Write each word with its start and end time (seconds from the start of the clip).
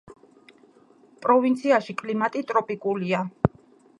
პროვინციაში 1.25 1.95
კლიმატი 2.03 2.43
ტროპიკულია. 2.53 3.23